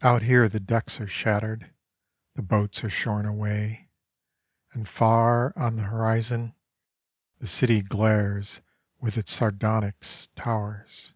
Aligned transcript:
Out 0.00 0.22
here 0.22 0.48
the 0.48 0.60
decks 0.60 0.98
are 0.98 1.06
shattered, 1.06 1.74
The 2.36 2.40
boats 2.42 2.82
are 2.84 2.88
shorn 2.88 3.26
away, 3.26 3.90
And 4.72 4.88
far 4.88 5.52
on 5.58 5.76
the 5.76 5.82
horizon, 5.82 6.54
The 7.40 7.46
city 7.48 7.82
glares 7.82 8.62
with 8.98 9.18
its 9.18 9.30
sardonyx 9.30 10.28
towers. 10.36 11.12